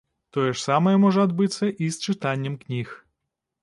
[0.37, 2.87] Тое ж самае можа адбыцца і з чытаннем кніг.